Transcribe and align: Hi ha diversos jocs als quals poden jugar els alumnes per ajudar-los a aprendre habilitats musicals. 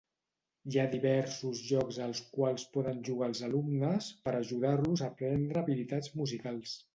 Hi 0.69 0.77
ha 0.77 0.85
diversos 0.93 1.59
jocs 1.65 1.99
als 2.05 2.21
quals 2.37 2.65
poden 2.77 3.03
jugar 3.09 3.27
els 3.33 3.43
alumnes 3.49 4.09
per 4.25 4.35
ajudar-los 4.41 5.05
a 5.05 5.11
aprendre 5.11 5.63
habilitats 5.65 6.17
musicals. 6.23 6.75